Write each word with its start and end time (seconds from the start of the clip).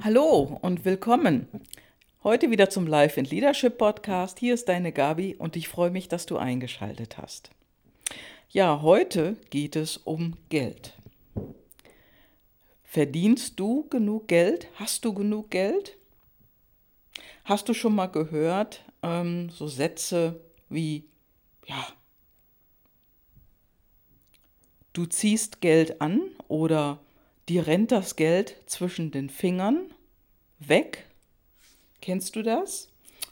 Hallo 0.00 0.58
und 0.62 0.86
willkommen. 0.86 1.46
Heute 2.24 2.50
wieder 2.50 2.70
zum 2.70 2.86
Life 2.86 3.20
and 3.20 3.30
Leadership 3.30 3.76
Podcast. 3.76 4.38
Hier 4.38 4.54
ist 4.54 4.68
deine 4.70 4.90
Gabi 4.90 5.36
und 5.38 5.54
ich 5.54 5.68
freue 5.68 5.90
mich, 5.90 6.08
dass 6.08 6.24
du 6.24 6.38
eingeschaltet 6.38 7.18
hast. 7.18 7.50
Ja, 8.48 8.80
heute 8.80 9.36
geht 9.50 9.76
es 9.76 9.98
um 9.98 10.38
Geld. 10.48 10.94
Verdienst 12.82 13.60
du 13.60 13.86
genug 13.90 14.28
Geld? 14.28 14.66
Hast 14.76 15.04
du 15.04 15.12
genug 15.12 15.50
Geld? 15.50 15.98
Hast 17.44 17.68
du 17.68 17.74
schon 17.74 17.94
mal 17.94 18.06
gehört, 18.06 18.84
ähm, 19.02 19.50
so 19.50 19.68
Sätze 19.68 20.40
wie, 20.70 21.04
ja, 21.66 21.86
du 24.94 25.04
ziehst 25.04 25.60
Geld 25.60 26.00
an 26.00 26.22
oder 26.48 26.98
dir 27.48 27.66
rennt 27.66 27.92
das 27.92 28.16
Geld 28.16 28.56
zwischen 28.66 29.10
den 29.10 29.30
Fingern 29.30 29.90
weg. 30.58 31.06
Kennst 32.00 32.36
du 32.36 32.42
das? 32.42 32.88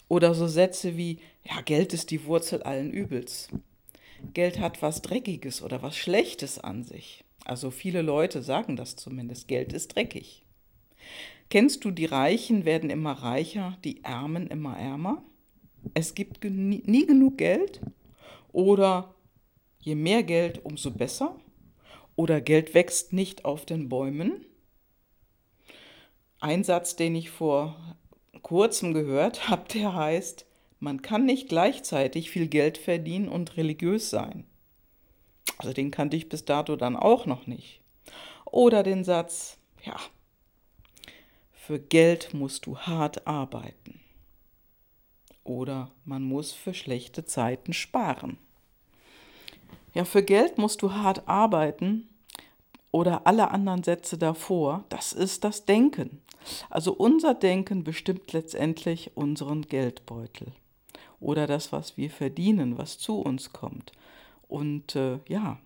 Oder 0.08 0.34
so 0.34 0.46
Sätze 0.46 0.96
wie, 0.96 1.18
ja, 1.44 1.60
Geld 1.62 1.92
ist 1.92 2.10
die 2.10 2.24
Wurzel 2.24 2.62
allen 2.62 2.92
Übels. 2.92 3.48
Geld 4.34 4.58
hat 4.58 4.82
was 4.82 5.02
Dreckiges 5.02 5.62
oder 5.62 5.82
was 5.82 5.96
Schlechtes 5.96 6.58
an 6.58 6.84
sich. 6.84 7.24
Also 7.44 7.70
viele 7.70 8.02
Leute 8.02 8.42
sagen 8.42 8.76
das 8.76 8.96
zumindest, 8.96 9.48
Geld 9.48 9.72
ist 9.72 9.94
dreckig. 9.94 10.44
Kennst 11.48 11.84
du, 11.84 11.90
die 11.90 12.04
Reichen 12.04 12.64
werden 12.64 12.90
immer 12.90 13.12
reicher, 13.12 13.76
die 13.84 14.04
Ärmen 14.04 14.46
immer 14.46 14.78
ärmer? 14.78 15.24
Es 15.94 16.14
gibt 16.14 16.44
nie 16.44 17.06
genug 17.06 17.38
Geld? 17.38 17.80
Oder 18.52 19.14
je 19.80 19.94
mehr 19.94 20.22
Geld, 20.22 20.64
umso 20.64 20.90
besser? 20.90 21.36
Oder 22.20 22.42
Geld 22.42 22.74
wächst 22.74 23.14
nicht 23.14 23.46
auf 23.46 23.64
den 23.64 23.88
Bäumen. 23.88 24.44
Ein 26.38 26.64
Satz, 26.64 26.94
den 26.94 27.14
ich 27.14 27.30
vor 27.30 27.96
kurzem 28.42 28.92
gehört 28.92 29.48
habe, 29.48 29.66
der 29.72 29.94
heißt, 29.94 30.44
man 30.80 31.00
kann 31.00 31.24
nicht 31.24 31.48
gleichzeitig 31.48 32.30
viel 32.30 32.46
Geld 32.46 32.76
verdienen 32.76 33.30
und 33.30 33.56
religiös 33.56 34.10
sein. 34.10 34.44
Also 35.56 35.72
den 35.72 35.90
kannte 35.90 36.14
ich 36.14 36.28
bis 36.28 36.44
dato 36.44 36.76
dann 36.76 36.94
auch 36.94 37.24
noch 37.24 37.46
nicht. 37.46 37.80
Oder 38.44 38.82
den 38.82 39.02
Satz, 39.02 39.56
ja, 39.82 39.96
für 41.54 41.78
Geld 41.78 42.34
musst 42.34 42.66
du 42.66 42.76
hart 42.76 43.26
arbeiten. 43.26 43.98
Oder 45.42 45.90
man 46.04 46.22
muss 46.22 46.52
für 46.52 46.74
schlechte 46.74 47.24
Zeiten 47.24 47.72
sparen. 47.72 48.36
Ja, 49.94 50.04
für 50.04 50.22
Geld 50.22 50.58
musst 50.58 50.82
du 50.82 50.92
hart 50.92 51.26
arbeiten 51.26 52.09
oder 52.92 53.26
alle 53.26 53.50
anderen 53.50 53.82
Sätze 53.82 54.18
davor, 54.18 54.84
das 54.88 55.12
ist 55.12 55.44
das 55.44 55.64
Denken. 55.64 56.20
Also 56.68 56.92
unser 56.92 57.34
Denken 57.34 57.84
bestimmt 57.84 58.32
letztendlich 58.32 59.12
unseren 59.16 59.62
Geldbeutel 59.62 60.52
oder 61.20 61.46
das, 61.46 61.70
was 61.70 61.96
wir 61.96 62.10
verdienen, 62.10 62.78
was 62.78 62.98
zu 62.98 63.20
uns 63.20 63.52
kommt. 63.52 63.92
Und 64.48 64.96
äh, 64.96 65.18
ja, 65.28 65.58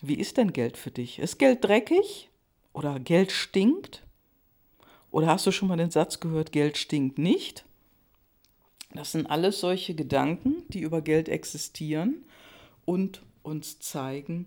wie 0.00 0.14
ist 0.14 0.38
denn 0.38 0.52
Geld 0.52 0.76
für 0.76 0.90
dich? 0.90 1.18
Ist 1.18 1.38
Geld 1.38 1.62
dreckig 1.62 2.30
oder 2.72 2.98
Geld 2.98 3.32
stinkt? 3.32 4.02
Oder 5.10 5.28
hast 5.28 5.46
du 5.46 5.52
schon 5.52 5.68
mal 5.68 5.76
den 5.76 5.90
Satz 5.90 6.20
gehört, 6.20 6.52
Geld 6.52 6.78
stinkt 6.78 7.18
nicht? 7.18 7.64
Das 8.92 9.12
sind 9.12 9.26
alles 9.26 9.60
solche 9.60 9.94
Gedanken, 9.94 10.64
die 10.68 10.80
über 10.80 11.02
Geld 11.02 11.28
existieren 11.28 12.24
und 12.84 13.22
uns 13.42 13.78
zeigen, 13.78 14.46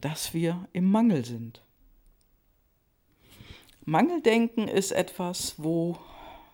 dass 0.00 0.34
wir 0.34 0.68
im 0.72 0.90
Mangel 0.90 1.24
sind. 1.24 1.62
Mangeldenken 3.84 4.68
ist 4.68 4.92
etwas, 4.92 5.54
wo 5.58 5.98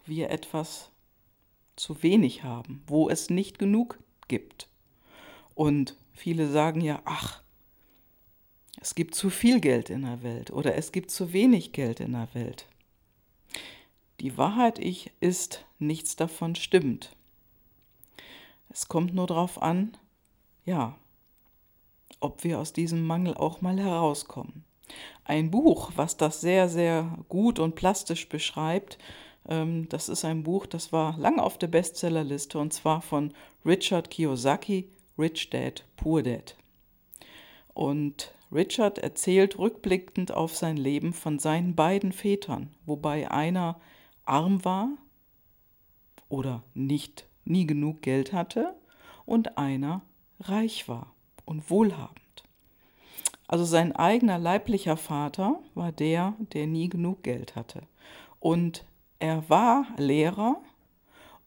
wir 0.05 0.31
etwas 0.31 0.91
zu 1.77 2.03
wenig 2.03 2.43
haben, 2.43 2.83
wo 2.87 3.09
es 3.09 3.31
nicht 3.31 3.59
genug 3.59 3.99
gibt. 4.29 4.69
Und 5.55 5.97
viele 6.13 6.49
sagen 6.49 6.81
ja, 6.81 7.01
ach, 7.05 7.43
es 8.81 8.95
gibt 8.95 9.15
zu 9.15 9.31
viel 9.31 9.61
Geld 9.61 9.91
in 9.91 10.03
der 10.03 10.23
Welt 10.23 10.51
oder 10.51 10.75
es 10.75 10.93
gibt 10.93 11.11
zu 11.11 11.33
wenig 11.33 11.73
Geld 11.73 12.01
in 12.01 12.13
der 12.13 12.29
Welt. 12.35 12.67
Die 14.21 14.37
Wahrheit 14.37 14.79
ist, 14.79 15.65
nichts 15.79 16.17
davon 16.17 16.55
stimmt. 16.55 17.15
Es 18.69 18.89
kommt 18.89 19.15
nur 19.15 19.27
darauf 19.27 19.61
an, 19.61 19.97
ja, 20.65 20.99
ob 22.23 22.45
wir 22.45 22.59
aus 22.59 22.73
diesem 22.73 23.07
Mangel 23.07 23.35
auch 23.35 23.61
mal 23.61 23.79
herauskommen. 23.79 24.65
Ein 25.25 25.51
Buch, 25.51 25.93
was 25.97 26.17
das 26.17 26.41
sehr, 26.41 26.69
sehr 26.69 27.19
gut 27.29 27.59
und 27.59 27.75
plastisch 27.75 28.29
beschreibt, 28.29 28.99
ähm, 29.49 29.89
das 29.89 30.09
ist 30.09 30.25
ein 30.25 30.43
Buch, 30.43 30.67
das 30.67 30.93
war 30.93 31.17
lange 31.19 31.43
auf 31.43 31.59
der 31.59 31.69
Bestsellerliste 31.69 32.59
und 32.59 32.73
zwar 32.73 33.03
von 33.03 33.33
Richard 33.65 34.11
Kiyosaki, 34.11 34.89
Rich 35.19 35.51
Dad, 35.51 35.85
Poor 35.97 36.23
Dad. 36.23 36.57
Und 37.75 38.35
Richard 38.51 38.99
erzählt 38.99 39.59
rückblickend 39.59 40.33
auf 40.33 40.57
sein 40.57 40.77
Leben 40.77 41.13
von 41.13 41.39
seinen 41.39 41.75
beiden 41.75 42.13
Vätern, 42.13 42.75
wobei 42.85 43.31
einer 43.31 43.81
arm 44.25 44.65
war 44.65 44.89
oder 46.29 46.63
nicht 46.75 47.27
nie 47.45 47.67
genug 47.67 48.03
Geld 48.03 48.33
hatte 48.33 48.75
und 49.25 49.57
einer 49.57 50.03
reich 50.41 50.89
war 50.89 51.12
und 51.45 51.71
wohlhabend. 51.71 52.21
Also 53.49 53.65
sein 53.65 53.95
eigener 53.95 54.39
leiblicher 54.39 54.97
Vater 54.97 55.59
war 55.75 55.93
der, 55.93 56.35
der 56.55 56.67
nie 56.67 56.89
genug 56.89 57.23
Geld 57.23 57.55
hatte. 57.55 57.83
Und 58.41 58.85
er 59.19 59.49
war 59.51 59.87
Lehrer 59.99 60.57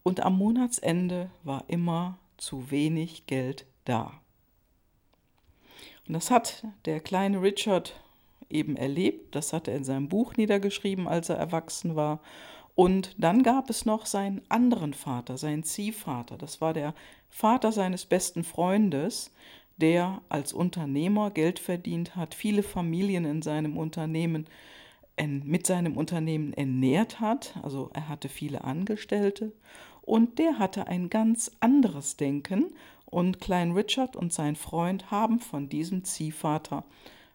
und 0.02 0.20
am 0.20 0.38
Monatsende 0.38 1.30
war 1.42 1.64
immer 1.66 2.16
zu 2.36 2.70
wenig 2.70 3.26
Geld 3.26 3.66
da. 3.84 4.12
Und 6.06 6.14
das 6.14 6.30
hat 6.30 6.64
der 6.84 7.00
kleine 7.00 7.42
Richard 7.42 8.00
eben 8.48 8.76
erlebt, 8.76 9.34
das 9.34 9.52
hat 9.52 9.66
er 9.68 9.74
in 9.74 9.84
seinem 9.84 10.08
Buch 10.08 10.36
niedergeschrieben, 10.36 11.08
als 11.08 11.28
er 11.28 11.36
erwachsen 11.36 11.96
war. 11.96 12.20
Und 12.74 13.16
dann 13.18 13.42
gab 13.42 13.70
es 13.70 13.84
noch 13.84 14.06
seinen 14.06 14.42
anderen 14.48 14.94
Vater, 14.94 15.38
seinen 15.38 15.64
Ziehvater. 15.64 16.36
Das 16.36 16.60
war 16.60 16.72
der 16.72 16.94
Vater 17.30 17.72
seines 17.72 18.04
besten 18.04 18.44
Freundes, 18.44 19.32
der 19.76 20.22
als 20.28 20.52
Unternehmer 20.52 21.30
Geld 21.30 21.58
verdient 21.58 22.16
hat, 22.16 22.34
viele 22.34 22.62
Familien 22.62 23.24
in 23.24 23.42
seinem 23.42 23.76
Unternehmen 23.76 24.46
mit 25.24 25.66
seinem 25.66 25.96
Unternehmen 25.96 26.52
ernährt 26.52 27.20
hat, 27.20 27.54
also 27.62 27.90
er 27.94 28.08
hatte 28.08 28.28
viele 28.28 28.64
Angestellte. 28.64 29.52
Und 30.02 30.38
der 30.38 30.58
hatte 30.58 30.86
ein 30.88 31.10
ganz 31.10 31.50
anderes 31.60 32.16
Denken. 32.16 32.74
Und 33.06 33.40
Klein 33.40 33.72
Richard 33.72 34.14
und 34.14 34.32
sein 34.32 34.56
Freund 34.56 35.10
haben 35.10 35.40
von 35.40 35.68
diesem 35.68 36.04
Ziehvater, 36.04 36.84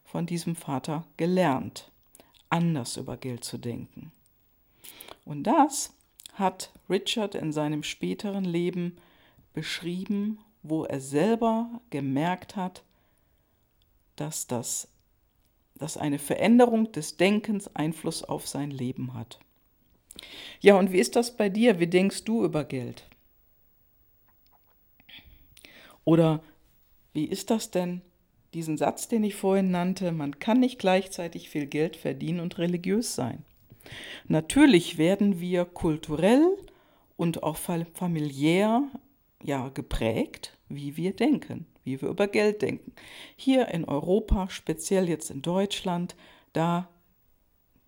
von 0.04 0.26
diesem 0.26 0.56
Vater 0.56 1.06
gelernt, 1.18 1.90
anders 2.50 2.98
über 2.98 3.18
Geld 3.18 3.44
zu 3.44 3.58
denken. 3.58 4.12
Und 5.26 5.44
das 5.44 5.94
hat 6.34 6.72
Richard 6.90 7.36
in 7.36 7.52
seinem 7.52 7.84
späteren 7.84 8.46
Leben 8.46 8.98
beschrieben, 9.54 10.40
wo 10.64 10.86
er 10.86 11.00
selber 11.00 11.82
gemerkt 11.90 12.56
hat, 12.56 12.84
dass, 14.16 14.48
das, 14.48 14.88
dass 15.76 15.98
eine 15.98 16.20
Veränderung 16.20 16.92
des 16.92 17.18
Denkens 17.18 17.76
Einfluss 17.76 18.24
auf 18.24 18.48
sein 18.48 18.72
Leben 18.72 19.14
hat. 19.14 19.40
Ja, 20.60 20.78
und 20.78 20.92
wie 20.92 21.00
ist 21.00 21.16
das 21.16 21.36
bei 21.36 21.50
dir? 21.50 21.80
Wie 21.80 21.88
denkst 21.88 22.24
du 22.26 22.44
über 22.44 22.64
Geld? 22.64 23.08
Oder 26.04 26.44
wie 27.14 27.26
ist 27.26 27.50
das 27.50 27.72
denn, 27.72 28.02
diesen 28.54 28.78
Satz, 28.78 29.08
den 29.08 29.24
ich 29.24 29.36
vorhin 29.36 29.72
nannte, 29.72 30.12
man 30.12 30.40
kann 30.40 30.60
nicht 30.60 30.78
gleichzeitig 30.78 31.50
viel 31.50 31.68
Geld 31.68 31.96
verdienen 31.96 32.40
und 32.40 32.58
religiös 32.58 33.16
sein? 33.16 33.46
Natürlich 34.28 34.98
werden 34.98 35.40
wir 35.40 35.66
kulturell 35.66 36.58
und 37.18 37.44
auch 37.44 37.58
familiär 37.58 38.84
ja 39.44 39.70
geprägt, 39.70 40.58
wie 40.70 40.98
wir 40.98 41.16
denken, 41.16 41.66
wie 41.84 42.02
wir 42.02 42.10
über 42.10 42.28
Geld 42.28 42.62
denken. 42.62 42.94
Hier 43.36 43.68
in 43.70 43.86
Europa, 43.86 44.50
speziell 44.50 45.10
jetzt 45.10 45.32
in 45.32 45.42
Deutschland, 45.42 46.16
da 46.54 46.90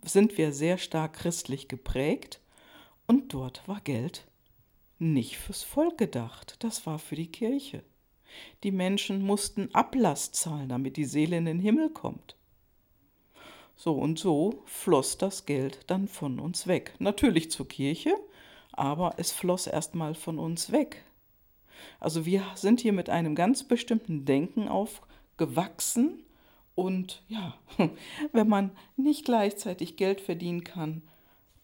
sind 0.03 0.37
wir 0.37 0.51
sehr 0.51 0.77
stark 0.77 1.13
christlich 1.13 1.67
geprägt 1.67 2.39
und 3.07 3.33
dort 3.33 3.67
war 3.67 3.81
Geld 3.81 4.27
nicht 4.99 5.37
fürs 5.37 5.63
Volk 5.63 5.97
gedacht, 5.97 6.55
das 6.59 6.85
war 6.85 6.99
für 6.99 7.15
die 7.15 7.31
Kirche. 7.31 7.83
Die 8.63 8.71
Menschen 8.71 9.21
mussten 9.21 9.73
Ablass 9.73 10.31
zahlen, 10.31 10.69
damit 10.69 10.97
die 10.97 11.05
Seele 11.05 11.37
in 11.37 11.45
den 11.45 11.59
Himmel 11.59 11.89
kommt. 11.89 12.35
So 13.75 13.93
und 13.93 14.19
so 14.19 14.61
floss 14.65 15.17
das 15.17 15.45
Geld 15.45 15.79
dann 15.87 16.07
von 16.07 16.39
uns 16.39 16.67
weg. 16.67 16.93
Natürlich 16.99 17.51
zur 17.51 17.67
Kirche, 17.67 18.15
aber 18.71 19.15
es 19.17 19.31
floss 19.31 19.67
erstmal 19.67 20.15
von 20.15 20.39
uns 20.39 20.71
weg. 20.71 21.03
Also 21.99 22.25
wir 22.25 22.43
sind 22.55 22.81
hier 22.81 22.93
mit 22.93 23.09
einem 23.09 23.35
ganz 23.35 23.63
bestimmten 23.63 24.25
Denken 24.25 24.67
aufgewachsen 24.67 26.23
und 26.75 27.23
ja, 27.27 27.55
wenn 28.31 28.47
man 28.47 28.71
nicht 28.97 29.25
gleichzeitig 29.25 29.95
Geld 29.97 30.21
verdienen 30.21 30.63
kann, 30.63 31.03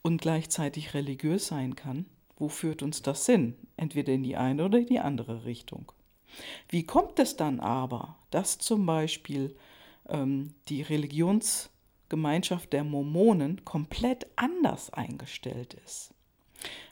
und 0.02 0.22
gleichzeitig 0.22 0.94
religiös 0.94 1.48
sein 1.48 1.76
kann, 1.76 2.06
wo 2.38 2.48
führt 2.50 2.84
uns 2.84 3.02
das 3.02 3.26
hin? 3.26 3.56
Entweder 3.78 4.14
in 4.14 4.24
die 4.24 4.38
eine 4.38 4.66
oder 4.66 4.80
in 4.80 4.88
die 4.88 5.00
andere 5.00 5.46
Richtung. 5.46 5.92
Wie 6.70 6.84
kommt 6.84 7.20
es 7.20 7.36
dann 7.36 7.60
aber, 7.60 8.16
dass 8.32 8.60
zum 8.60 8.86
Beispiel 8.86 9.56
ähm, 10.08 10.54
die 10.70 10.82
Religionsgemeinschaft 10.84 12.72
der 12.72 12.84
Mormonen 12.84 13.66
komplett 13.66 14.28
anders 14.36 14.92
eingestellt 14.92 15.76
ist? 15.86 16.14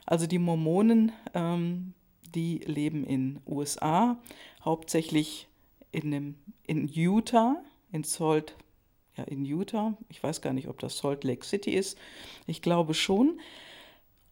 Also 0.04 0.26
die 0.26 0.38
Mormonen, 0.38 1.12
ähm, 1.34 1.94
die 2.32 2.58
leben 2.58 3.04
in 3.04 3.40
USA, 3.46 4.18
hauptsächlich 4.64 5.48
in, 5.92 6.10
dem, 6.10 6.34
in 6.66 6.88
Utah, 6.88 7.62
in 7.92 8.04
Salt, 8.04 8.56
ja 9.16 9.24
in 9.24 9.44
Utah. 9.44 9.96
Ich 10.08 10.22
weiß 10.22 10.40
gar 10.40 10.52
nicht, 10.52 10.68
ob 10.68 10.78
das 10.78 10.98
Salt 10.98 11.24
Lake 11.24 11.44
City 11.44 11.72
ist. 11.72 11.98
Ich 12.46 12.62
glaube 12.62 12.94
schon. 12.94 13.40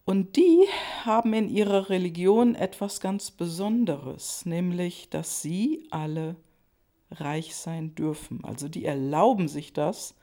Und 0.05 0.37
die 0.37 0.65
haben 1.03 1.33
in 1.33 1.49
ihrer 1.49 1.89
Religion 1.89 2.55
etwas 2.55 3.01
ganz 3.01 3.29
Besonderes, 3.29 4.45
nämlich, 4.45 5.09
dass 5.09 5.41
sie 5.41 5.85
alle 5.91 6.37
reich 7.11 7.55
sein 7.55 7.93
dürfen. 7.95 8.43
Also 8.45 8.69
die 8.69 8.85
erlauben 8.85 9.49
sich 9.49 9.73
das 9.73 10.15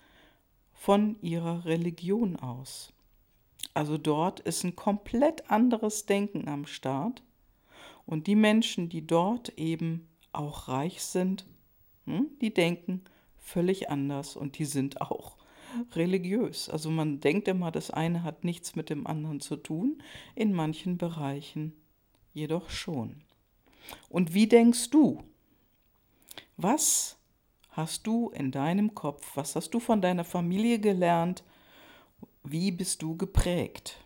von 0.73 1.17
ihrer 1.21 1.65
Religion 1.67 2.37
aus. 2.37 2.93
Also 3.75 3.99
dort 3.99 4.41
ist 4.41 4.65
ein 4.65 4.77
komplett 4.77 5.51
anderes 5.51 6.07
Denken 6.07 6.49
am 6.49 6.67
Start. 6.67 7.23
Und 8.07 8.27
die 8.27 8.37
Menschen, 8.37 8.89
die 8.89 9.07
dort 9.07 9.59
eben 9.59 10.09
auch 10.33 10.69
reich 10.69 11.03
sind, 11.03 11.47
hm, 12.07 12.29
die 12.41 12.53
denken 12.53 13.03
völlig 13.37 13.91
anders 13.91 14.37
und 14.37 14.59
die 14.59 14.65
sind 14.65 15.01
auch 15.01 15.37
religiös. 15.93 16.69
Also 16.69 16.91
man 16.91 17.21
denkt 17.21 17.49
immer, 17.49 17.71
das 17.71 17.91
eine 17.91 18.23
hat 18.23 18.45
nichts 18.45 18.77
mit 18.77 18.91
dem 18.91 19.07
anderen 19.07 19.41
zu 19.41 19.57
tun, 19.57 20.03
in 20.35 20.53
manchen 20.53 20.99
Bereichen 20.99 21.73
jedoch 22.33 22.71
schon. 22.71 23.23
Und 24.09 24.35
wie 24.35 24.47
denkst 24.47 24.91
du? 24.91 25.23
Was 26.57 27.17
hast 27.71 28.07
du 28.07 28.31
in 28.31 28.51
deinem 28.51 28.95
Kopf? 28.95 29.37
Was 29.37 29.57
hast 29.57 29.71
du 29.71 29.81
von 29.81 30.01
deiner 30.01 30.25
Familie 30.25 30.79
gelernt? 30.79 31.43
Wie 32.45 32.71
bist 32.71 33.03
du 33.03 33.17
geprägt? 33.17 34.04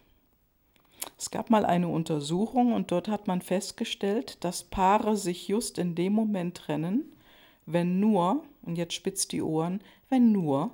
Es 1.16 1.31
gab 1.31 1.50
mal 1.50 1.64
eine 1.64 1.88
Untersuchung 1.88 2.72
und 2.72 2.90
dort 2.90 3.08
hat 3.08 3.26
man 3.26 3.43
festgestellt, 3.43 4.43
dass 4.44 4.64
Paare 4.64 5.16
sich 5.16 5.49
just 5.49 5.78
in 5.78 5.94
dem 5.94 6.12
Moment 6.12 6.56
trennen, 6.56 7.12
wenn 7.66 8.00
nur, 8.00 8.44
und 8.62 8.76
jetzt 8.76 8.94
spitzt 8.94 9.32
die 9.32 9.43
Ohren, 9.43 9.81
wenn 10.08 10.32
nur 10.32 10.70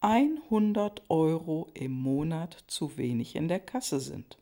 100 0.00 1.02
Euro 1.08 1.68
im 1.74 1.92
Monat 1.92 2.64
zu 2.66 2.96
wenig 2.96 3.34
in 3.34 3.48
der 3.48 3.60
Kasse 3.60 4.00
sind. 4.00 4.38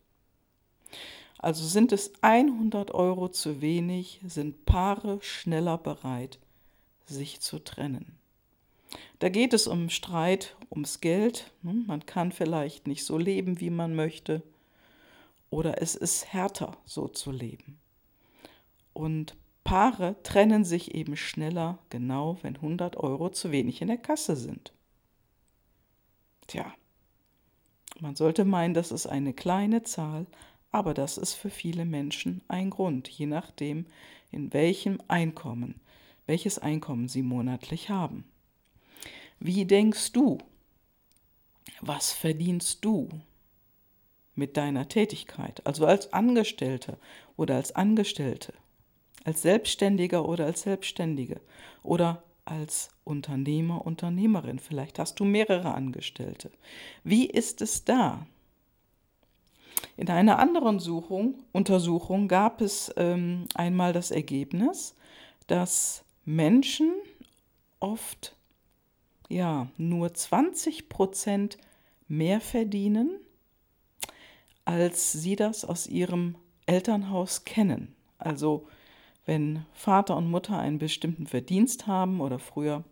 Also 1.39 1.65
sind 1.65 1.93
es 1.93 2.13
100 2.23 2.93
Euro 2.93 3.29
zu 3.29 3.61
wenig, 3.61 4.21
sind 4.27 4.65
Paare 4.67 5.19
schneller 5.23 5.79
bereit, 5.79 6.39
sich 7.07 7.41
zu 7.41 7.59
trennen. 7.59 8.19
Da 9.19 9.29
geht 9.29 9.55
es 9.55 9.67
um 9.67 9.89
Streit, 9.89 10.57
ums 10.71 11.01
Geld. 11.01 11.51
Hm, 11.63 11.85
man 11.87 12.05
kann 12.05 12.33
vielleicht 12.33 12.87
nicht 12.87 13.05
so 13.05 13.19
leben, 13.19 13.61
wie 13.61 13.71
man 13.71 13.95
möchte. 13.95 14.43
Oder 15.51 15.81
es 15.81 15.95
ist 15.95 16.33
härter, 16.33 16.77
so 16.85 17.09
zu 17.09 17.31
leben. 17.31 17.79
Und 18.93 19.37
Paare 19.65 20.15
trennen 20.23 20.65
sich 20.65 20.95
eben 20.95 21.17
schneller, 21.17 21.79
genau 21.91 22.39
wenn 22.43 22.57
100 22.57 22.97
Euro 22.97 23.31
zu 23.31 23.51
wenig 23.51 23.83
in 23.83 23.89
der 23.89 23.99
Kasse 23.99 24.37
sind. 24.37 24.73
Tja, 26.47 26.73
man 28.01 28.15
sollte 28.15 28.45
meinen, 28.45 28.75
das 28.75 28.93
ist 28.93 29.07
eine 29.07 29.33
kleine 29.33 29.83
Zahl, 29.83 30.27
aber 30.71 30.95
das 30.95 31.19
ist 31.19 31.35
für 31.35 31.51
viele 31.51 31.85
Menschen 31.85 32.43
ein 32.47 32.71
Grund, 32.71 33.09
je 33.09 33.27
nachdem, 33.27 33.87
in 34.31 34.53
welchem 34.53 35.01
Einkommen, 35.09 35.81
welches 36.27 36.59
Einkommen 36.59 37.09
sie 37.09 37.23
monatlich 37.23 37.89
haben. 37.89 38.25
Wie 39.41 39.65
denkst 39.65 40.13
du? 40.13 40.39
Was 41.81 42.13
verdienst 42.13 42.85
du 42.85 43.09
mit 44.37 44.57
deiner 44.57 44.89
Tätigkeit? 44.89 45.67
Also 45.67 45.87
als 45.87 46.13
Angestellte 46.13 46.99
oder 47.37 47.57
als 47.57 47.75
Angestellte, 47.75 48.53
als 49.25 49.43
Selbstständiger 49.43 50.29
oder 50.29 50.47
als 50.47 50.63
Selbstständige 50.63 51.41
oder 51.83 52.23
als 52.45 52.91
Unternehmer, 53.05 53.85
Unternehmerin. 53.85 54.59
Vielleicht 54.59 54.99
hast 54.99 55.19
du 55.19 55.25
mehrere 55.25 55.75
Angestellte. 55.75 56.51
Wie 57.03 57.27
ist 57.27 57.61
es 57.61 57.85
da? 57.85 58.27
In 59.97 60.09
einer 60.11 60.39
anderen 60.39 60.79
Suchung, 60.79 61.35
Untersuchung 61.53 62.29
gab 62.29 62.61
es 62.61 62.93
ähm, 62.97 63.47
einmal 63.55 63.93
das 63.93 64.11
Ergebnis, 64.11 64.95
dass 65.47 66.05
Menschen 66.25 66.93
oft 67.81 68.37
ja 69.29 69.69
nur 69.77 70.13
20 70.13 70.89
Prozent 70.89 71.59
mehr 72.09 72.41
verdienen, 72.41 73.11
als 74.67 75.13
sie 75.13 75.37
das 75.37 75.65
aus 75.65 75.87
ihrem 75.87 76.35
Elternhaus 76.67 77.45
kennen. 77.45 77.95
Also 78.19 78.67
wenn 79.25 79.65
Vater 79.73 80.17
und 80.17 80.31
Mutter 80.31 80.59
einen 80.59 80.79
bestimmten 80.79 81.27
Verdienst 81.27 81.87
haben 81.87 82.21
oder 82.21 82.39
früher 82.39 82.85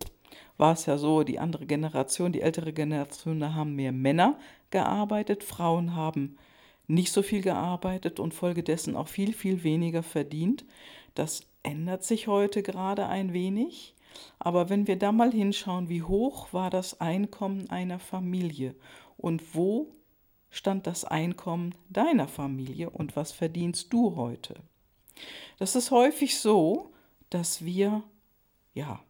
war 0.57 0.73
es 0.73 0.85
ja 0.85 0.97
so, 0.97 1.23
die 1.23 1.37
andere 1.37 1.65
Generation, 1.65 2.31
die 2.31 2.41
ältere 2.41 2.73
Generation, 2.73 3.39
da 3.39 3.53
haben 3.53 3.75
mehr 3.75 3.91
Männer 3.91 4.39
gearbeitet, 4.71 5.43
Frauen 5.43 5.95
haben 5.95 6.37
nicht 6.87 7.11
so 7.11 7.21
viel 7.21 7.41
gearbeitet 7.41 8.19
und 8.19 8.33
folgedessen 8.33 8.95
auch 8.95 9.07
viel, 9.07 9.33
viel 9.33 9.63
weniger 9.63 10.01
verdient. 10.01 10.65
Das 11.13 11.43
ändert 11.63 12.03
sich 12.03 12.27
heute 12.27 12.63
gerade 12.63 13.07
ein 13.07 13.33
wenig. 13.33 13.95
Aber 14.39 14.69
wenn 14.69 14.87
wir 14.87 14.97
da 14.97 15.11
mal 15.11 15.31
hinschauen, 15.31 15.89
wie 15.89 16.03
hoch 16.03 16.53
war 16.53 16.69
das 16.69 17.01
Einkommen 17.01 17.69
einer 17.69 17.99
Familie 17.99 18.75
und 19.17 19.55
wo 19.55 19.89
stand 20.55 20.87
das 20.87 21.03
Einkommen 21.03 21.75
deiner 21.89 22.29
Familie 22.29 22.89
und 22.89 23.17
was 23.17 23.33
verdienst 23.33 23.91
du 23.91 24.15
heute? 24.15 24.55
Das 25.59 25.75
ist 25.75 25.91
häufig 25.91 26.39
so, 26.39 26.93
dass 27.29 27.65
wir, 27.65 28.03
ja, 28.73 29.01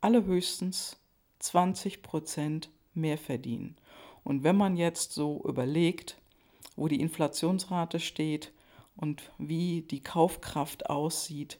alle 0.00 0.24
höchstens 0.24 0.96
20 1.40 2.02
Prozent 2.02 2.70
mehr 2.94 3.18
verdienen. 3.18 3.76
Und 4.22 4.44
wenn 4.44 4.56
man 4.56 4.76
jetzt 4.76 5.12
so 5.12 5.42
überlegt, 5.44 6.16
wo 6.76 6.86
die 6.86 7.00
Inflationsrate 7.00 7.98
steht 7.98 8.52
und 8.96 9.32
wie 9.38 9.82
die 9.82 10.04
Kaufkraft 10.04 10.88
aussieht, 10.88 11.58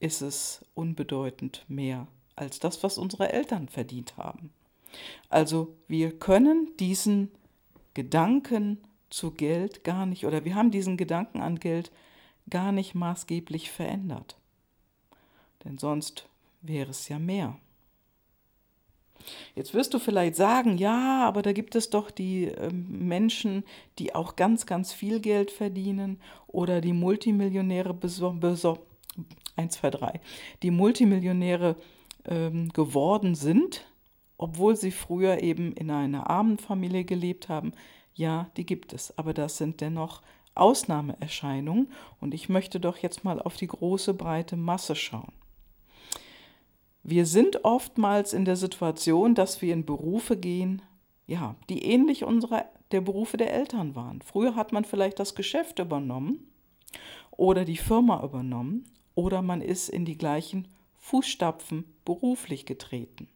ist 0.00 0.22
es 0.22 0.64
unbedeutend 0.74 1.66
mehr 1.68 2.06
als 2.34 2.60
das, 2.60 2.82
was 2.82 2.96
unsere 2.96 3.30
Eltern 3.30 3.68
verdient 3.68 4.16
haben. 4.16 4.54
Also 5.28 5.76
wir 5.86 6.18
können 6.18 6.74
diesen 6.78 7.30
Gedanken 7.96 8.76
zu 9.08 9.30
Geld 9.30 9.82
gar 9.82 10.04
nicht, 10.04 10.26
oder 10.26 10.44
wir 10.44 10.54
haben 10.54 10.70
diesen 10.70 10.98
Gedanken 10.98 11.40
an 11.40 11.58
Geld 11.58 11.90
gar 12.50 12.70
nicht 12.70 12.94
maßgeblich 12.94 13.70
verändert. 13.70 14.36
Denn 15.64 15.78
sonst 15.78 16.28
wäre 16.60 16.90
es 16.90 17.08
ja 17.08 17.18
mehr. 17.18 17.56
Jetzt 19.54 19.72
wirst 19.72 19.94
du 19.94 19.98
vielleicht 19.98 20.36
sagen, 20.36 20.76
ja, 20.76 21.26
aber 21.26 21.40
da 21.40 21.54
gibt 21.54 21.74
es 21.74 21.88
doch 21.88 22.10
die 22.10 22.48
äh, 22.48 22.70
Menschen, 22.70 23.64
die 23.98 24.14
auch 24.14 24.36
ganz, 24.36 24.66
ganz 24.66 24.92
viel 24.92 25.20
Geld 25.20 25.50
verdienen 25.50 26.20
oder 26.48 26.82
die 26.82 26.92
Multimillionäre 26.92 27.96
1, 29.56 29.74
2, 29.74 29.90
3, 29.90 30.20
die 30.62 30.70
Multimillionäre 30.70 31.76
ähm, 32.26 32.68
geworden 32.74 33.34
sind, 33.34 33.86
obwohl 34.38 34.76
sie 34.76 34.90
früher 34.90 35.42
eben 35.42 35.72
in 35.72 35.90
einer 35.90 36.28
armen 36.30 36.58
Familie 36.58 37.04
gelebt 37.04 37.48
haben. 37.48 37.72
Ja, 38.14 38.50
die 38.56 38.66
gibt 38.66 38.92
es, 38.92 39.16
aber 39.18 39.34
das 39.34 39.56
sind 39.58 39.80
dennoch 39.80 40.22
Ausnahmeerscheinung 40.54 41.88
und 42.20 42.34
ich 42.34 42.48
möchte 42.48 42.80
doch 42.80 42.98
jetzt 42.98 43.24
mal 43.24 43.40
auf 43.40 43.56
die 43.56 43.66
große 43.66 44.14
breite 44.14 44.56
Masse 44.56 44.96
schauen. 44.96 45.32
Wir 47.02 47.26
sind 47.26 47.64
oftmals 47.64 48.32
in 48.32 48.44
der 48.44 48.56
Situation, 48.56 49.34
dass 49.34 49.62
wir 49.62 49.72
in 49.72 49.84
Berufe 49.84 50.36
gehen, 50.36 50.82
ja, 51.26 51.54
die 51.68 51.84
ähnlich 51.84 52.24
unserer 52.24 52.64
der 52.90 53.00
Berufe 53.00 53.36
der 53.36 53.52
Eltern 53.52 53.94
waren. 53.94 54.22
Früher 54.22 54.54
hat 54.56 54.72
man 54.72 54.84
vielleicht 54.84 55.18
das 55.18 55.34
Geschäft 55.34 55.78
übernommen 55.78 56.50
oder 57.30 57.64
die 57.64 57.76
Firma 57.76 58.22
übernommen 58.24 58.84
oder 59.14 59.42
man 59.42 59.60
ist 59.60 59.88
in 59.88 60.04
die 60.04 60.18
gleichen 60.18 60.68
Fußstapfen 60.96 61.84
beruflich 62.04 62.66
getreten. 62.66 63.28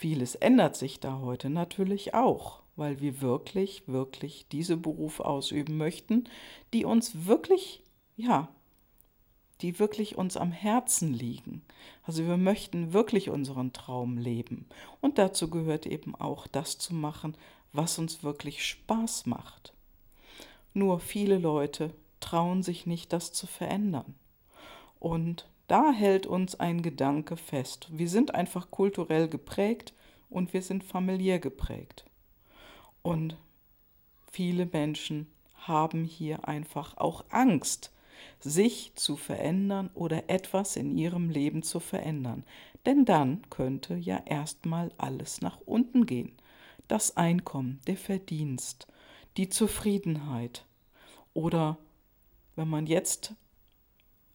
Vieles 0.00 0.34
ändert 0.34 0.76
sich 0.76 0.98
da 0.98 1.18
heute 1.18 1.50
natürlich 1.50 2.14
auch 2.14 2.60
weil 2.80 2.98
wir 3.02 3.20
wirklich, 3.20 3.82
wirklich 3.86 4.46
diese 4.50 4.78
Berufe 4.78 5.26
ausüben 5.26 5.76
möchten, 5.76 6.24
die 6.72 6.86
uns 6.86 7.26
wirklich, 7.26 7.82
ja, 8.16 8.48
die 9.60 9.78
wirklich 9.78 10.16
uns 10.16 10.38
am 10.38 10.50
Herzen 10.50 11.12
liegen. 11.12 11.60
Also 12.04 12.26
wir 12.26 12.38
möchten 12.38 12.94
wirklich 12.94 13.28
unseren 13.28 13.74
Traum 13.74 14.16
leben. 14.16 14.66
Und 15.02 15.18
dazu 15.18 15.50
gehört 15.50 15.84
eben 15.84 16.14
auch 16.14 16.46
das 16.46 16.78
zu 16.78 16.94
machen, 16.94 17.36
was 17.74 17.98
uns 17.98 18.22
wirklich 18.24 18.64
Spaß 18.64 19.26
macht. 19.26 19.74
Nur 20.72 21.00
viele 21.00 21.36
Leute 21.36 21.92
trauen 22.20 22.62
sich 22.62 22.86
nicht, 22.86 23.12
das 23.12 23.34
zu 23.34 23.46
verändern. 23.46 24.14
Und 24.98 25.46
da 25.70 25.92
hält 25.92 26.26
uns 26.26 26.58
ein 26.58 26.82
Gedanke 26.82 27.36
fest. 27.36 27.88
Wir 27.92 28.08
sind 28.08 28.34
einfach 28.34 28.72
kulturell 28.72 29.28
geprägt 29.28 29.94
und 30.28 30.52
wir 30.52 30.62
sind 30.62 30.82
familiär 30.82 31.38
geprägt. 31.38 32.04
Und 33.02 33.36
viele 34.32 34.66
Menschen 34.66 35.32
haben 35.54 36.04
hier 36.04 36.48
einfach 36.48 36.96
auch 36.96 37.24
Angst, 37.30 37.92
sich 38.40 38.92
zu 38.96 39.14
verändern 39.14 39.90
oder 39.94 40.28
etwas 40.28 40.74
in 40.74 40.98
ihrem 40.98 41.30
Leben 41.30 41.62
zu 41.62 41.78
verändern. 41.78 42.44
Denn 42.84 43.04
dann 43.04 43.48
könnte 43.48 43.94
ja 43.94 44.20
erstmal 44.26 44.90
alles 44.98 45.40
nach 45.40 45.60
unten 45.66 46.04
gehen. 46.04 46.32
Das 46.88 47.16
Einkommen, 47.16 47.80
der 47.86 47.96
Verdienst, 47.96 48.88
die 49.36 49.48
Zufriedenheit. 49.48 50.64
Oder 51.32 51.78
wenn 52.56 52.68
man 52.68 52.88
jetzt 52.88 53.34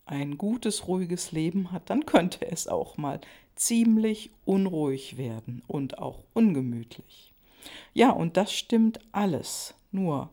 ein 0.06 0.38
gutes, 0.38 0.88
ruhiges 0.88 1.32
Leben 1.32 1.72
hat, 1.72 1.90
dann 1.90 2.06
könnte 2.06 2.50
es 2.50 2.68
auch 2.68 2.98
mal 2.98 3.20
ziemlich 3.56 4.32
unruhig 4.46 5.18
werden 5.18 5.64
und 5.68 5.98
auch 5.98 6.24
ungemütlich. 6.34 7.34
Ja, 7.94 8.12
und 8.12 8.38
das 8.38 8.54
stimmt 8.54 9.00
alles, 9.12 9.74
nur 9.92 10.30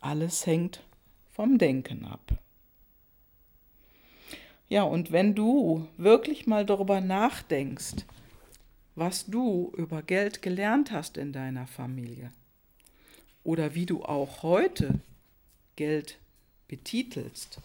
alles 0.00 0.46
hängt 0.46 0.82
vom 1.30 1.58
Denken 1.58 2.04
ab. 2.04 2.38
Ja, 4.68 4.82
und 4.82 5.12
wenn 5.12 5.34
du 5.34 5.88
wirklich 5.96 6.46
mal 6.46 6.64
darüber 6.64 7.00
nachdenkst, 7.00 8.04
was 8.94 9.26
du 9.26 9.72
über 9.76 10.02
Geld 10.02 10.42
gelernt 10.42 10.90
hast 10.92 11.16
in 11.16 11.32
deiner 11.32 11.66
Familie 11.66 12.32
oder 13.44 13.74
wie 13.74 13.86
du 13.86 14.02
auch 14.02 14.42
heute 14.42 15.00
Geld 15.76 16.18
betitelst, 16.66 17.60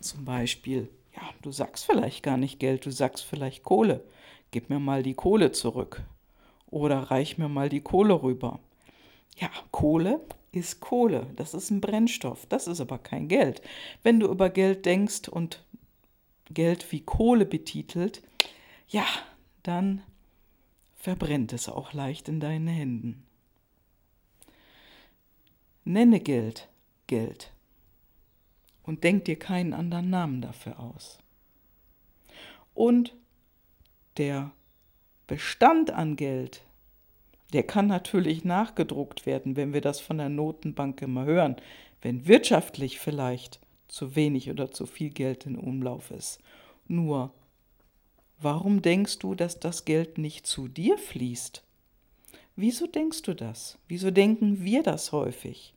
zum 0.00 0.24
Beispiel, 0.24 0.88
ja, 1.14 1.22
du 1.42 1.50
sagst 1.50 1.86
vielleicht 1.86 2.22
gar 2.22 2.36
nicht 2.36 2.58
Geld, 2.58 2.86
du 2.86 2.90
sagst 2.90 3.24
vielleicht 3.24 3.62
Kohle. 3.62 4.04
Gib 4.50 4.70
mir 4.70 4.78
mal 4.78 5.02
die 5.02 5.14
Kohle 5.14 5.52
zurück. 5.52 6.02
Oder 6.70 6.98
reich 7.10 7.38
mir 7.38 7.48
mal 7.48 7.68
die 7.68 7.80
Kohle 7.80 8.22
rüber. 8.22 8.60
Ja, 9.36 9.50
Kohle 9.70 10.20
ist 10.52 10.80
Kohle. 10.80 11.26
Das 11.36 11.54
ist 11.54 11.70
ein 11.70 11.80
Brennstoff. 11.80 12.46
Das 12.46 12.66
ist 12.66 12.80
aber 12.80 12.98
kein 12.98 13.28
Geld. 13.28 13.62
Wenn 14.02 14.20
du 14.20 14.28
über 14.28 14.50
Geld 14.50 14.86
denkst 14.86 15.28
und 15.28 15.64
Geld 16.50 16.90
wie 16.92 17.00
Kohle 17.00 17.44
betitelt, 17.44 18.22
ja, 18.88 19.06
dann 19.62 20.02
verbrennt 20.96 21.52
es 21.52 21.68
auch 21.68 21.92
leicht 21.92 22.28
in 22.28 22.40
deinen 22.40 22.68
Händen. 22.68 23.26
Nenne 25.84 26.20
Geld 26.20 26.68
Geld 27.06 27.50
und 28.88 29.04
denk 29.04 29.26
dir 29.26 29.38
keinen 29.38 29.74
anderen 29.74 30.08
Namen 30.08 30.40
dafür 30.40 30.80
aus. 30.80 31.18
Und 32.72 33.14
der 34.16 34.50
Bestand 35.26 35.90
an 35.90 36.16
Geld, 36.16 36.64
der 37.52 37.64
kann 37.64 37.86
natürlich 37.86 38.46
nachgedruckt 38.46 39.26
werden, 39.26 39.56
wenn 39.56 39.74
wir 39.74 39.82
das 39.82 40.00
von 40.00 40.16
der 40.16 40.30
Notenbank 40.30 41.02
immer 41.02 41.26
hören, 41.26 41.56
wenn 42.00 42.26
wirtschaftlich 42.26 42.98
vielleicht 42.98 43.60
zu 43.88 44.16
wenig 44.16 44.48
oder 44.48 44.70
zu 44.70 44.86
viel 44.86 45.10
Geld 45.10 45.44
in 45.44 45.58
Umlauf 45.58 46.10
ist. 46.10 46.40
Nur, 46.86 47.34
warum 48.40 48.80
denkst 48.80 49.18
du, 49.18 49.34
dass 49.34 49.60
das 49.60 49.84
Geld 49.84 50.16
nicht 50.16 50.46
zu 50.46 50.66
dir 50.66 50.96
fließt? 50.96 51.62
Wieso 52.56 52.86
denkst 52.86 53.20
du 53.20 53.34
das? 53.34 53.78
Wieso 53.86 54.10
denken 54.10 54.64
wir 54.64 54.82
das 54.82 55.12
häufig? 55.12 55.74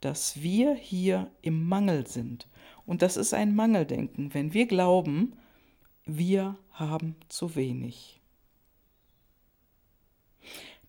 Dass 0.00 0.42
wir 0.42 0.74
hier 0.76 1.28
im 1.42 1.66
Mangel 1.66 2.06
sind 2.06 2.46
und 2.86 3.02
das 3.02 3.16
ist 3.16 3.34
ein 3.34 3.54
Mangeldenken, 3.54 4.34
wenn 4.34 4.52
wir 4.52 4.66
glauben, 4.66 5.34
wir 6.04 6.56
haben 6.72 7.16
zu 7.28 7.54
wenig. 7.54 8.20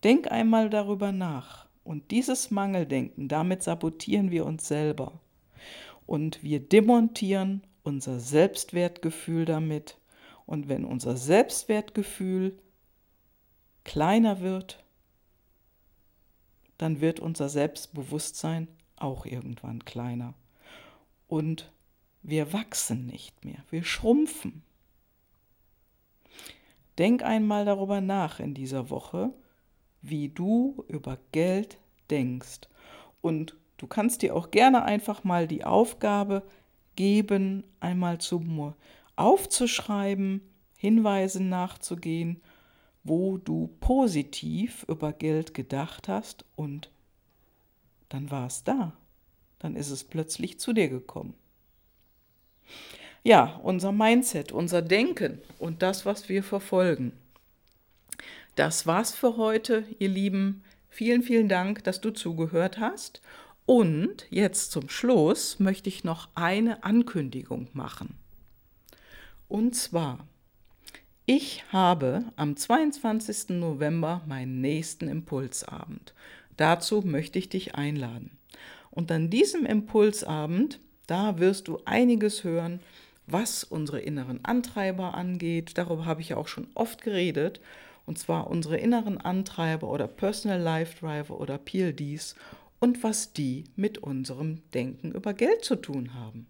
Denk 0.04 0.32
einmal 0.32 0.70
darüber 0.70 1.12
nach. 1.12 1.68
Und 1.84 2.12
dieses 2.12 2.52
Mangeldenken, 2.52 3.28
damit 3.28 3.64
sabotieren 3.64 4.32
wir 4.32 4.46
uns 4.46 4.68
selber. 4.68 5.20
Und 6.06 6.44
wir 6.44 6.60
demontieren 6.60 7.62
unser 7.84 8.20
Selbstwertgefühl 8.20 9.46
damit. 9.46 9.98
Und 10.46 10.68
wenn 10.68 10.86
unser 10.86 11.16
Selbstwertgefühl 11.16 12.58
kleiner 13.84 14.40
wird, 14.42 14.84
dann 16.78 17.02
wird 17.02 17.20
unser 17.20 17.50
Selbstbewusstsein 17.50 18.68
auch 18.98 19.26
irgendwann 19.26 19.86
kleiner. 19.86 20.34
Und 21.28 21.73
wir 22.24 22.54
wachsen 22.54 23.06
nicht 23.06 23.46
mehr, 23.46 23.64
wir 23.70 23.84
schrumpfen. 23.84 24.64
Denk 26.98 27.24
einmal 27.24 27.66
darüber 27.66 28.02
nach 28.02 28.40
in 28.40 28.54
dieser 28.54 28.90
Woche, 28.90 29.32
wie 30.02 30.30
du 30.30 30.86
über 30.88 31.18
Geld 31.32 31.78
denkst. 32.10 32.62
Und 33.22 33.56
du 33.78 33.88
kannst 33.88 34.22
dir 34.22 34.36
auch 34.36 34.52
gerne 34.52 34.84
einfach 34.84 35.24
mal 35.24 35.48
die 35.48 35.66
Aufgabe 35.66 36.44
geben, 36.96 37.64
einmal 37.80 38.20
zum 38.20 38.74
aufzuschreiben, 39.16 40.42
Hinweisen 40.78 41.50
nachzugehen, 41.50 42.42
wo 43.04 43.38
du 43.38 43.68
positiv 43.80 44.86
über 44.88 45.14
Geld 45.14 45.54
gedacht 45.54 46.08
hast 46.08 46.46
und 46.56 46.90
dann 48.10 48.32
war 48.32 48.48
es 48.48 48.64
da. 48.64 48.94
Dann 49.60 49.76
ist 49.76 49.90
es 49.90 50.04
plötzlich 50.04 50.60
zu 50.60 50.74
dir 50.74 50.90
gekommen. 50.90 51.34
Ja, 53.24 53.60
unser 53.64 53.92
Mindset, 53.92 54.52
unser 54.52 54.82
Denken 54.82 55.40
und 55.60 55.82
das, 55.82 56.06
was 56.06 56.28
wir 56.28 56.44
verfolgen. 56.44 57.14
Das 58.56 58.86
war's 58.86 59.16
für 59.16 59.38
heute, 59.38 59.86
ihr 59.98 60.10
Lieben. 60.10 60.64
Vielen, 60.90 61.24
vielen 61.24 61.50
Dank, 61.50 61.84
dass 61.84 62.02
du 62.02 62.12
zugehört 62.12 62.80
hast. 62.80 63.22
Und 63.66 64.28
jetzt 64.30 64.72
zum 64.72 64.90
Schluss 64.90 65.60
möchte 65.60 65.90
ich 65.90 66.04
noch 66.04 66.28
eine 66.36 66.84
Ankündigung 66.84 67.70
machen. 67.74 68.16
Und 69.48 69.76
zwar, 69.76 70.28
ich 71.26 71.64
habe 71.72 72.26
am 72.36 72.58
22. 72.58 73.50
November 73.58 74.22
meinen 74.28 74.60
nächsten 74.60 75.08
Impulsabend. 75.08 76.14
Dazu 76.58 77.02
möchte 77.02 77.40
ich 77.40 77.48
dich 77.48 77.76
einladen. 77.76 78.38
Und 78.92 79.12
an 79.12 79.30
diesem 79.30 79.66
Impulsabend 79.66 80.80
da 81.08 81.40
wirst 81.40 81.68
du 81.68 81.80
einiges 81.86 82.44
hören, 82.44 82.80
was 83.28 83.64
unsere 83.64 84.00
inneren 84.00 84.44
Antreiber 84.44 85.14
angeht. 85.14 85.78
Darüber 85.78 86.06
habe 86.06 86.22
ich 86.22 86.30
ja 86.30 86.38
auch 86.38 86.48
schon 86.48 86.68
oft 86.76 87.02
geredet. 87.02 87.62
Und 88.06 88.20
zwar 88.20 88.50
unsere 88.50 88.78
inneren 88.78 89.18
Antreiber 89.18 89.90
oder 89.90 90.08
Personal 90.08 90.60
Life 90.60 91.00
Driver 91.00 91.40
oder 91.40 91.58
PLDs 91.58 92.36
und 92.80 93.02
was 93.02 93.32
die 93.32 93.64
mit 93.78 93.98
unserem 93.98 94.62
Denken 94.72 95.14
über 95.14 95.34
Geld 95.34 95.64
zu 95.64 95.78
tun 95.78 96.14
haben. 96.14 96.48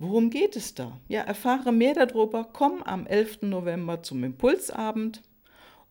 Worum 0.00 0.30
geht 0.30 0.56
es 0.56 0.74
da? 0.74 1.00
Ja, 1.08 1.22
erfahre 1.22 1.72
mehr 1.72 1.94
darüber. 1.94 2.48
Komm 2.52 2.82
am 2.82 3.06
11. 3.06 3.42
November 3.42 4.02
zum 4.02 4.24
Impulsabend 4.24 5.22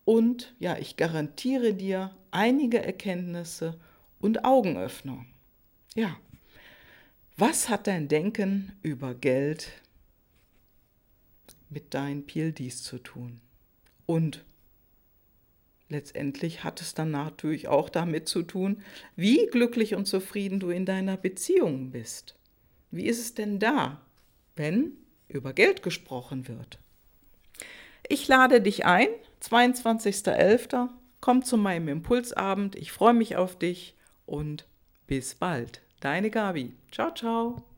und 0.03 0.55
ja, 0.60 0.77
ich 0.77 0.96
garantiere 0.96 1.74
dir 1.74 2.12
einige 2.31 2.81
Erkenntnisse 2.81 3.77
und 4.19 4.46
Augenöffner. 4.46 5.25
Ja, 5.96 6.15
was 7.38 7.70
hat 7.70 7.88
dein 7.88 8.08
Denken 8.08 8.74
über 8.82 9.13
Geld 9.13 9.72
mit 11.70 11.94
deinen 11.94 12.25
PLDs 12.25 12.82
zu 12.84 12.98
tun? 12.98 13.39
Und 14.08 14.44
letztendlich 15.89 16.63
hat 16.63 16.82
es 16.82 16.96
dann 16.96 17.12
natürlich 17.12 17.67
auch 17.67 17.89
damit 17.89 18.27
zu 18.27 18.41
tun, 18.41 18.82
wie 19.15 19.46
glücklich 19.48 19.94
und 19.94 20.08
zufrieden 20.08 20.60
du 20.60 20.70
in 20.70 20.86
deiner 20.86 21.15
Beziehung 21.15 21.91
bist. 21.91 22.36
Wie 22.89 23.06
ist 23.06 23.20
es 23.20 23.34
denn 23.36 23.60
da, 23.60 24.01
wenn 24.56 24.94
über 25.27 25.53
Geld 25.53 25.84
gesprochen 25.84 26.48
wird? 26.48 26.79
Ich 28.10 28.27
lade 28.27 28.62
dich 28.62 28.86
ein, 28.86 29.10
22.11. 29.44 30.89
Komm 31.20 31.44
zu 31.44 31.58
meinem 31.58 31.89
Impulsabend. 31.89 32.75
Ich 32.75 32.91
freue 32.91 33.13
mich 33.13 33.36
auf 33.36 33.60
dich 33.60 33.96
und 34.25 34.65
bis 35.08 35.36
bald. 35.36 35.82
Deine 36.00 36.30
Gabi. 36.30 36.75
Ciao, 36.92 37.12
ciao. 37.12 37.76